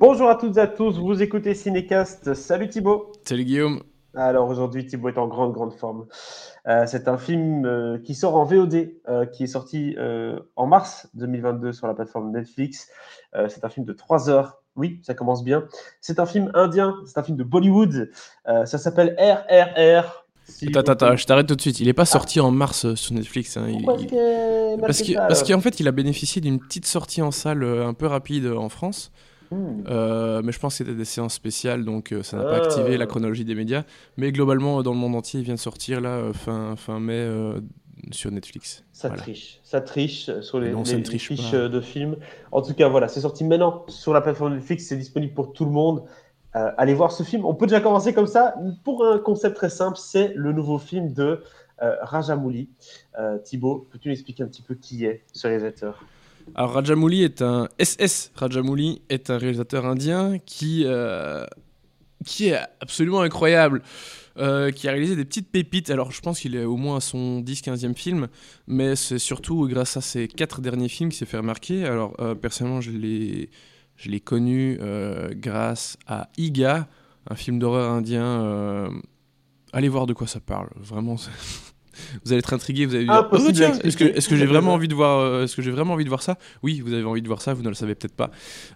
[0.00, 2.34] Bonjour à toutes et à tous, vous écoutez Cinécast.
[2.34, 3.12] Salut Thibaut.
[3.24, 3.80] Salut Guillaume.
[4.16, 6.06] Alors aujourd'hui, Thibaut est en grande, grande forme.
[6.66, 9.96] Euh, c'est un film euh, qui sort en VOD, euh, qui est sorti
[10.56, 12.88] en mars 2022 sur la plateforme Netflix.
[13.48, 14.62] c'est un film de 3 heures.
[14.74, 15.64] Oui, ça commence bien.
[16.00, 18.10] C'est un film indien, c'est un film de Bollywood.
[18.44, 20.24] ça s'appelle RRR.
[20.76, 21.78] attends, attends, je t'arrête tout de suite.
[21.78, 23.56] Il n'est pas sorti en mars sur Netflix.
[23.56, 23.68] Hein.
[24.80, 28.68] parce qu'en fait, il a bénéficié d'une petite sortie en salle un peu rapide en
[28.68, 29.12] France.
[29.54, 29.84] Hmm.
[29.88, 32.96] Euh, mais je pense que c'était des séances spéciales, donc euh, ça n'a pas activé
[32.96, 33.06] la ah.
[33.06, 33.84] chronologie des médias.
[34.16, 37.28] Mais globalement, dans le monde entier, il vient de sortir là, euh, fin, fin mai
[38.10, 38.84] sur Netflix.
[38.92, 40.74] Ça triche, ça triche sur les,
[41.18, 42.16] fiches de films.
[42.50, 45.64] En tout cas, voilà, c'est sorti maintenant sur la plateforme Netflix, c'est disponible pour tout
[45.64, 46.02] le monde.
[46.52, 47.44] allez voir ce film.
[47.44, 49.96] On peut déjà commencer comme ça pour un concept très simple.
[49.96, 51.42] C'est le nouveau film de
[51.78, 52.68] Rajamouli.
[53.44, 56.04] Thibaut, peux-tu nous expliquer un petit peu qui est ce réalisateur?
[56.54, 61.44] Alors Rajamouli est un SS Rajamouli est un réalisateur indien qui euh,
[62.24, 63.82] qui est absolument incroyable.
[64.36, 65.90] Euh, qui a réalisé des petites pépites.
[65.90, 68.26] Alors, je pense qu'il est au moins à son 10-15e film,
[68.66, 71.84] mais c'est surtout grâce à ses quatre derniers films qu'il s'est fait remarquer.
[71.84, 73.48] Alors, euh, personnellement, je l'ai,
[73.94, 74.76] je l'ai connu
[75.36, 76.88] grâce à Iga,
[77.30, 78.90] un film d'horreur indien.
[79.72, 80.68] allez voir de quoi ça parle.
[80.74, 81.14] Vraiment,
[82.24, 84.88] vous allez être intrigué, vous allez dire oh, est-ce que, est que j'ai vraiment envie
[84.88, 86.38] de voir euh, est-ce que j'ai vraiment envie de voir ça?
[86.62, 88.30] Oui, vous avez envie de voir ça, vous ne le savez peut-être pas.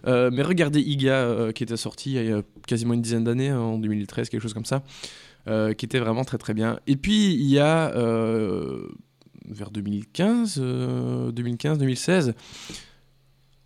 [0.07, 3.51] Euh, mais regardez Iga euh, qui était sorti il y a quasiment une dizaine d'années
[3.51, 4.83] en 2013 quelque chose comme ça.
[5.77, 6.79] qui était vraiment très très bien.
[6.87, 7.91] Et puis il y a
[9.49, 10.59] vers 2015
[11.33, 12.33] 2015 2016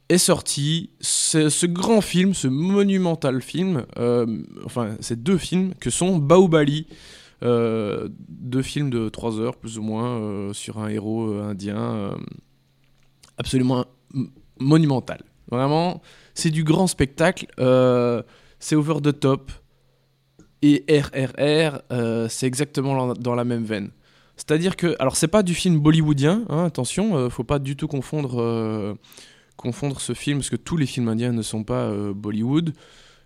[0.09, 3.85] est sorti ce grand film, ce monumental film,
[4.65, 6.93] enfin ces deux films que sont Baobali euh,
[7.43, 12.15] deux films de 3 heures plus ou moins euh, sur un héros euh, indien
[13.37, 13.85] absolument
[14.59, 15.21] monumental.
[15.51, 16.01] Vraiment,
[16.33, 17.47] c'est du grand spectacle,
[18.59, 19.51] c'est over the top.
[20.65, 21.81] Et RRR,
[22.29, 23.91] c'est exactement dans la même veine.
[24.37, 28.95] C'est-à-dire que, alors c'est pas du film bollywoodien, hein, attention, faut pas du tout confondre,
[29.57, 32.73] confondre ce film, parce que tous les films indiens ne sont pas Bollywood.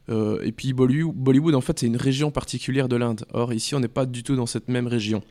[0.10, 3.26] Euh, et puis Bollywood, en fait, c'est une région particulière de l'Inde.
[3.34, 5.22] Or, ici, on n'est pas du tout dans cette même région.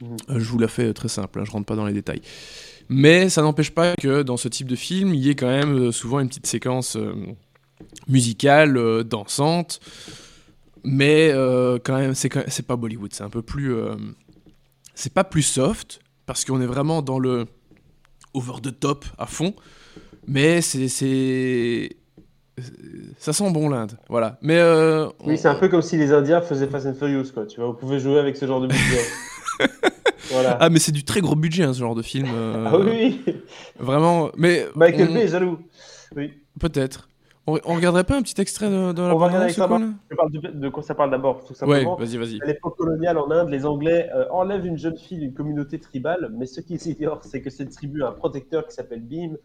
[0.00, 0.16] Mhm.
[0.30, 2.22] Euh, je vous la fais très simple, hein, je rentre pas dans les détails.
[2.88, 5.76] Mais ça n'empêche pas que dans ce type de film, il y ait quand même
[5.76, 6.96] euh, souvent une petite séquence
[8.08, 9.80] musicale, dansante.
[10.84, 11.32] Mais
[11.84, 13.74] quand même, c'est pas Bollywood, c'est un peu plus.
[14.94, 17.46] c'est pas plus soft, parce qu'on est vraiment dans le
[18.32, 19.54] over the top à fond.
[20.26, 21.90] Mais c'est
[23.18, 24.38] ça sent bon l'Inde, voilà.
[24.42, 27.46] Mais euh, oui, c'est un peu comme si les Indiens faisaient Fast and Furious, quoi.
[27.46, 29.00] Tu vois, vous pouvez jouer avec ce genre de budget.
[30.30, 30.56] voilà.
[30.60, 32.28] Ah, mais c'est du très gros budget, hein, ce genre de film.
[32.32, 33.22] Euh, ah oui.
[33.78, 35.58] Vraiment, mais Michael Bay est jaloux.
[36.16, 36.32] Oui.
[36.58, 37.08] Peut-être.
[37.48, 39.66] On, regarderait pas un petit extrait de, de la On va regarder ça.
[40.10, 41.96] Je parle de, quoi ça parle d'abord, tout simplement.
[41.96, 42.42] Ouais, vas-y, vas-y.
[42.42, 46.30] À l'époque coloniale en Inde, les Anglais euh, enlèvent une jeune fille d'une communauté tribale,
[46.36, 49.38] mais ce qu'ils ignorent, c'est que cette tribu a un protecteur qui s'appelle Beam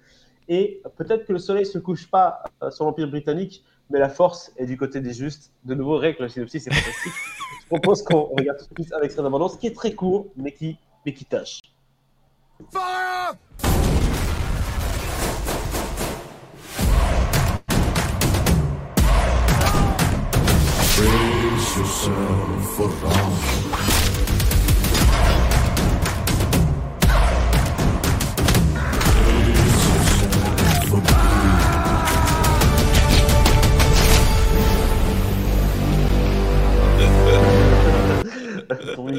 [0.48, 4.10] et peut-être que le soleil ne se couche pas euh, sur l'Empire britannique, mais la
[4.10, 5.52] force est du côté des justes.
[5.66, 7.14] De nouveau, règle, le synopsis, c'est fantastique.
[7.62, 10.52] Je propose qu'on regarde tout de suite avec son abondance, qui est très court, mais
[10.52, 11.60] qui, mais qui tâche.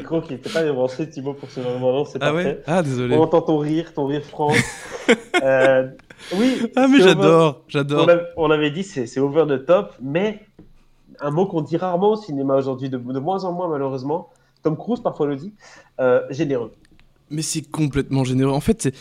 [0.05, 2.61] Micro qui n'était pas débranché, Thibaut, pour ce moment, c'est ah parfait.
[2.67, 3.15] ah, désolé.
[3.15, 4.51] On entend ton rire, ton rire franc.
[5.43, 5.87] euh,
[6.35, 6.71] oui.
[6.75, 8.07] Ah, mais j'adore, j'adore.
[8.37, 10.41] On l'avait dit, c'est over the top, mais
[11.19, 14.29] un mot qu'on dit rarement au cinéma aujourd'hui, de, moins en moins malheureusement.
[14.63, 15.53] Tom Cruise parfois le dit,
[15.99, 16.71] euh, généreux.
[17.29, 18.51] Mais c'est complètement généreux.
[18.51, 18.91] En fait,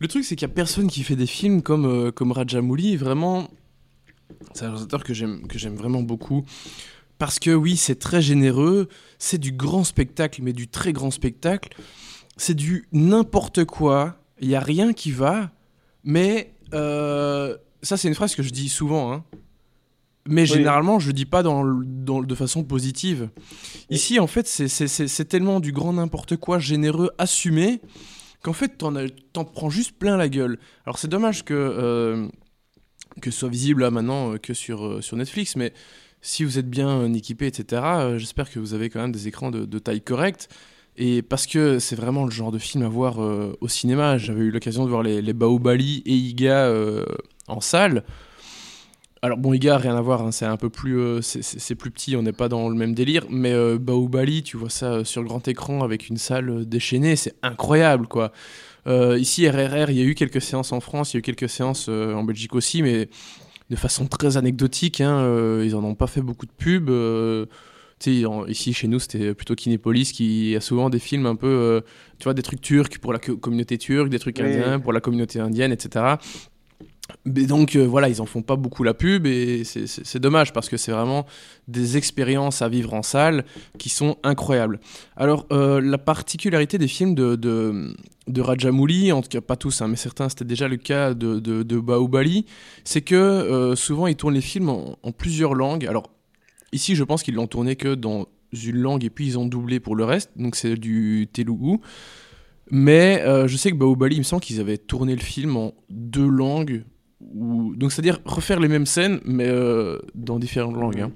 [0.00, 2.96] le truc, c'est qu'il n'y a personne qui fait des films comme, euh, comme Rajamouli.
[2.96, 3.48] Vraiment,
[4.54, 6.44] c'est un réalisateur que j'aime vraiment beaucoup.
[7.18, 8.88] Parce que oui, c'est très généreux,
[9.18, 11.76] c'est du grand spectacle, mais du très grand spectacle.
[12.36, 15.50] C'est du n'importe quoi, il n'y a rien qui va,
[16.04, 19.24] mais euh, ça c'est une phrase que je dis souvent, hein.
[20.26, 23.30] mais généralement je ne dis pas dans, de façon positive.
[23.90, 27.80] Ici en fait c'est tellement du grand n'importe quoi, généreux, assumé,
[28.42, 30.58] qu'en fait t'en en prends juste plein la gueule.
[30.86, 32.28] Alors c'est dommage que, euh,
[33.20, 35.72] que ce soit visible là maintenant euh, que sur, sur Netflix, mais
[36.20, 39.50] si vous êtes bien équipé, etc., euh, j'espère que vous avez quand même des écrans
[39.50, 40.48] de, taille correcte.
[40.96, 44.18] Et parce que c'est vraiment le genre de film à voir euh, au cinéma.
[44.18, 47.04] J'avais eu l'occasion de voir les, les Baobali et Iga euh,
[47.46, 48.02] en salle.
[49.22, 52.16] alors bon, Iga, rien à voir, hein, c'est un peu plus, euh, c'est plus petit,
[52.16, 55.28] on n'est pas dans le même délire, mais euh, Baobali, tu vois ça sur le
[55.28, 58.32] grand écran avec une salle déchaînée, c'est incroyable quoi.
[58.86, 61.48] ici, RRR, il y a eu quelques séances en France, il y a eu quelques
[61.48, 63.08] séances en Belgique aussi, mais
[63.70, 66.90] de façon très anecdotique, hein, ils en ont pas fait beaucoup de pubs.
[68.48, 71.82] ici, chez nous, c'était plutôt Kinépolis qui a souvent des films un peu,
[72.18, 75.40] tu vois, des trucs turcs pour la communauté turque, des trucs indiens pour la communauté
[75.40, 76.16] indienne, etc.
[77.24, 80.68] Mais donc euh, voilà, ils en font pas beaucoup la pub et c'est dommage parce
[80.68, 81.26] que c'est vraiment
[81.66, 83.44] des expériences à vivre en salle
[83.78, 84.80] qui sont incroyables.
[85.16, 87.94] Alors euh, la particularité des films de, de,
[88.28, 91.38] de, Rajamouli, en tout cas pas tous, hein, mais certains c'était déjà le cas de,
[91.38, 92.44] de, de
[92.84, 95.86] c'est que euh, souvent ils tournent les films en, plusieurs langues.
[95.86, 96.10] Alors
[96.72, 99.80] ici je pense qu'ils l'ont tourné que dans une langue et puis ils ont doublé
[99.80, 101.78] pour le reste, donc c'est du Telugu.
[102.70, 106.28] Mais je sais que Baobali, il me semble qu'ils avaient tourné le film en deux
[106.28, 106.84] langues
[107.20, 111.00] donc c'est-à-dire refaire les mêmes scènes, mais euh, dans différentes langues.
[111.00, 111.12] Hein.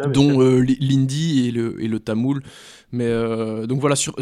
[0.00, 2.40] Ah, dont euh, l'hindi et le, et le tamoul.
[2.92, 4.14] Mais euh, donc voilà, sur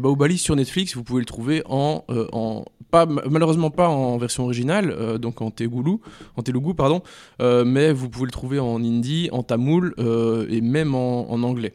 [0.00, 2.02] Baobali sur Netflix, vous pouvez le trouver en,
[2.32, 5.98] en pas malheureusement pas en version originale, donc en telugu,
[6.36, 7.02] en telugu pardon,
[7.40, 9.94] mais vous pouvez le trouver en hindi, en tamoul
[10.48, 11.74] et même en, en, anglais.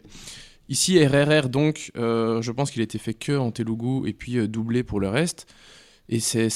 [0.67, 4.81] Ici RRR donc, je pense qu'il a été fait que en telugu et puis doublé
[4.81, 5.45] pour le reste.
[6.09, 6.49] Et c'est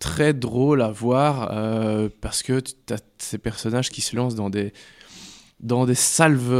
[0.00, 4.50] très drôle à voir euh, parce que tu as ces personnages qui se lancent dans
[4.50, 4.72] des,
[5.60, 6.50] dans des salves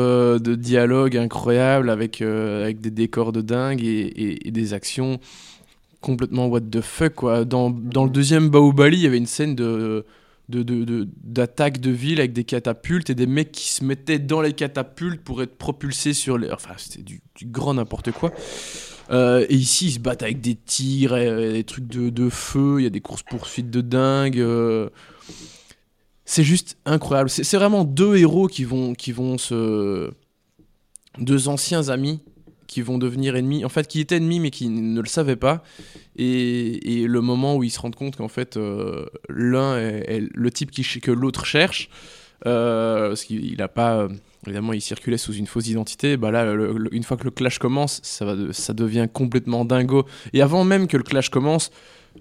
[0.40, 5.18] de dialogue incroyables avec, euh, avec des décors de dingue et, des actions
[6.00, 7.14] complètement what the fuck.
[7.14, 7.44] Quoi.
[7.44, 10.06] Dans, dans le deuxième Baobali, il y avait une scène de
[10.50, 14.52] d'attaque de, de, ville avec des catapultes et des mecs qui se mettaient dans les
[14.52, 16.50] catapultes pour être propulsés sur les...
[16.50, 18.32] Enfin, c'était du, grand n'importe quoi.
[19.10, 22.84] Euh, et ici, ils se battent avec des tirs, et, des trucs de, feu, il
[22.84, 24.38] y a des courses-poursuites de dingue.
[24.38, 24.88] Euh.
[26.24, 27.28] C'est juste incroyable.
[27.28, 30.10] C'est vraiment deux héros qui vont, qui vont se.
[31.18, 32.20] Deux anciens amis
[32.68, 33.64] qui vont devenir ennemis.
[33.64, 35.64] En fait, qui étaient ennemis, mais qui ne le savaient pas.
[36.14, 40.70] Et, le moment où ils se rendent compte qu'en fait, euh, l'un est, le type
[40.70, 41.90] qui, que l'autre cherche.
[42.44, 44.06] parce qu'il n'a pas
[44.46, 46.16] évidemment, il circulait sous une fausse identité.
[46.16, 46.54] Bah là,
[46.92, 50.06] une fois que le clash commence, ça, va ça devient complètement dingo.
[50.32, 51.70] Et avant même que le clash commence,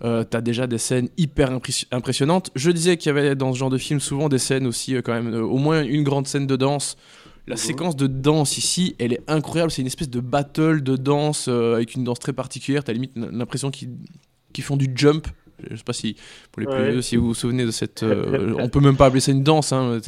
[0.03, 1.51] euh, t'as déjà des scènes hyper
[1.91, 2.51] impressionnantes.
[2.55, 5.01] Je disais qu'il y avait dans ce genre de film souvent des scènes aussi, euh,
[5.01, 6.97] quand même, euh, au moins une grande scène de danse.
[7.47, 7.59] La mhm.
[7.59, 9.71] séquence de danse ici, elle est incroyable.
[9.71, 12.83] C'est une espèce de battle de danse avec une danse très particulière.
[12.83, 15.27] T'as limite l'impression qu'ils font du jump.
[15.69, 16.15] Je sais pas si,
[16.51, 18.03] pour les plus vieux, si vous vous souvenez de cette.
[18.59, 19.73] on peut même pas appeler ça une danse.
[19.73, 19.99] Hein,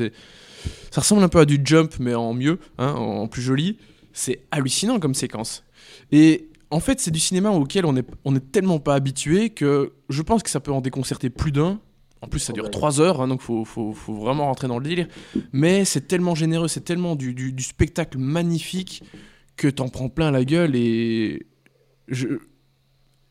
[0.92, 3.78] ça ressemble un peu à du jump, mais en mieux, hein, en plus joli.
[4.14, 5.64] C'est hallucinant comme séquence.
[6.12, 9.94] Et en fait, c'est du cinéma auquel on est, on est tellement pas habitué que
[10.10, 11.80] je pense que ça peut en déconcerter plus d'un.
[12.22, 14.84] En plus, ça dure 3 heures, hein, donc faut, faut, faut, vraiment rentrer dans le
[14.84, 15.08] délire.
[15.54, 19.02] Mais c'est tellement généreux, c'est tellement du, du, du, spectacle magnifique
[19.56, 21.48] que t'en prends plein la gueule et
[22.08, 22.28] je,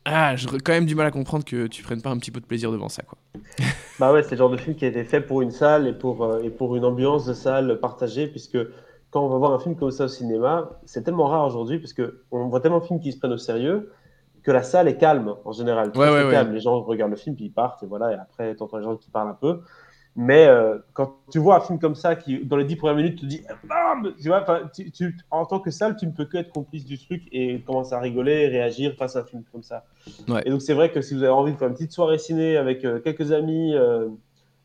[0.03, 2.41] ah, j'aurais quand même du mal à comprendre que tu prennes pas un petit peu
[2.41, 3.17] de plaisir devant ça, quoi.
[3.99, 5.93] bah ouais, c'est le genre de film qui a été fait pour une salle et
[5.93, 8.57] pour, euh, et pour une ambiance de salle partagée, puisque
[9.09, 12.03] quand on va voir un film comme ça au cinéma, c'est tellement rare aujourd'hui, puisque
[12.31, 13.91] on voit tellement de films qui se prennent au sérieux
[14.43, 15.91] que la salle est calme en général.
[15.95, 16.53] Ouais, ouais, calme.
[16.53, 18.95] Les gens regardent le film puis ils partent et voilà, et après t'entends les gens
[18.95, 19.61] qui parlent un peu.
[20.15, 23.21] Mais euh, quand tu vois un film comme ça qui, dans les dix premières minutes,
[23.21, 26.51] te dit Bam tu vois, tu, en tant que salle, tu ne peux que être
[26.51, 29.85] complice du truc et commencer à rigoler, réagir face à un film comme ça.
[30.45, 32.57] Et donc, c'est vrai que si vous avez envie de faire une petite soirée ciné
[32.57, 33.73] avec euh, quelques amis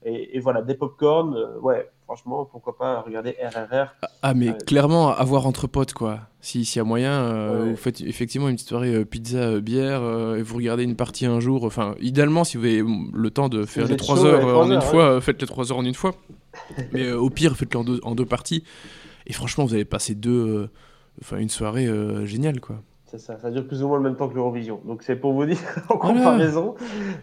[0.07, 3.89] euh, et, voilà, des pop-corn, ouais, franchement, pourquoi pas regarder RRR.
[4.03, 6.21] Ah, ah, mais clairement, avoir entre potes, quoi.
[6.41, 10.03] S'il y a moyen, euh, vous faites effectivement une petite soirée euh, pizza, euh, bière,
[10.37, 11.65] et vous regardez une partie un jour.
[11.65, 15.21] Enfin, idéalement, si vous avez le temps de faire les 3 heures, en une fois,
[15.21, 16.15] faites les 3 heures en une fois.
[16.93, 18.63] mais au pire, faites-le en deux, en deux parties.
[19.27, 20.71] Et franchement, vous allez passer deux,
[21.21, 21.89] enfin, une soirée
[22.25, 22.77] géniale, quoi.
[23.17, 24.81] C'est ça, ça dure plus ou moins le même temps que l'Eurovision.
[24.85, 25.59] Donc c'est pour vous dire,
[25.89, 26.75] en comparaison,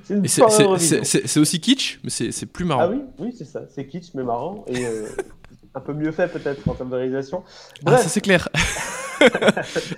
[0.04, 2.82] c'est aussi kitsch, mais c'est plus marrant.
[2.84, 5.08] Ah oui, oui c'est ça, c'est kitsch mais marrant et euh,
[5.76, 7.44] un peu mieux fait peut-être en termes de réalisation.
[7.86, 8.50] Ah, ça c'est clair.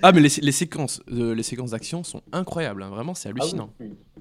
[0.02, 2.90] ah mais les, les séquences, euh, les séquences d'action sont incroyables, hein.
[2.90, 3.70] vraiment c'est ah hallucinant.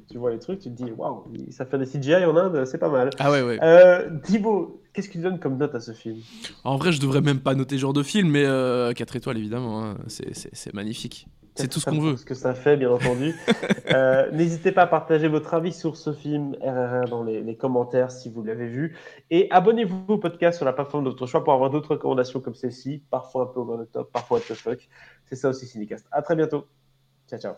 [0.09, 2.77] Tu vois les trucs, tu te dis waouh, ça fait des CGI en Inde, c'est
[2.77, 3.09] pas mal.
[3.19, 3.59] Ah ouais ouais.
[3.61, 6.19] Euh, Thibaut, qu'est-ce qu'il donne comme note à ce film?
[6.63, 8.45] En vrai, je devrais même pas noter ce genre de film, mais
[8.93, 9.97] 4 étoiles évidemment, hein.
[10.07, 11.27] c'est magnifique.
[11.55, 12.17] C'est tout ce qu'on veut.
[12.17, 13.33] Ce que ça fait, bien entendu.
[13.91, 18.11] euh, N'hésitez pas à partager votre avis sur ce film RRR dans les, les commentaires
[18.11, 18.97] si vous l'avez vu.
[19.29, 22.55] Et abonnez-vous au podcast sur la plateforme de votre choix pour avoir d'autres recommandations comme
[22.55, 24.87] celle-ci, parfois un peu over the top, parfois what the fuck.
[25.25, 26.05] C'est ça aussi Cinecast.
[26.11, 26.67] À très bientôt.
[27.29, 27.53] Ciao, ciao.